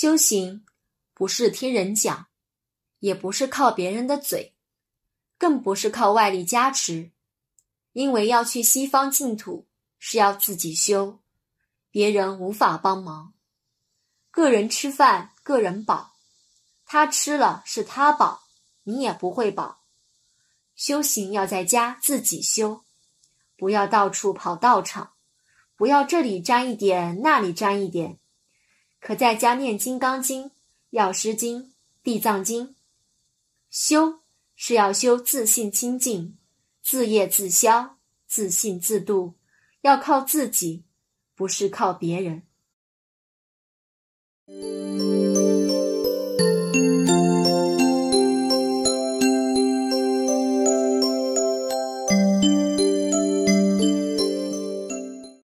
[0.00, 0.64] 修行
[1.12, 2.28] 不是听人讲，
[3.00, 4.54] 也不是靠别人的嘴，
[5.36, 7.10] 更不是靠外力加持。
[7.94, 9.66] 因为要去西方净土，
[9.98, 11.18] 是要自己修，
[11.90, 13.34] 别人无法帮忙。
[14.30, 16.12] 个人吃饭，个人饱，
[16.86, 18.44] 他吃了是他饱，
[18.84, 19.80] 你也不会饱。
[20.76, 22.84] 修行要在家自己修，
[23.56, 25.14] 不要到处跑道场，
[25.74, 28.20] 不要这里沾一点，那里沾一点。
[29.08, 30.44] 可在家念《金刚经》
[30.90, 31.62] 《药师经》
[32.02, 32.68] 《地藏经》，
[33.70, 34.20] 修
[34.54, 36.36] 是要修自信清净。
[36.82, 39.32] 自业自消，自信自度，
[39.80, 40.84] 要靠自己，
[41.34, 42.42] 不是靠别人。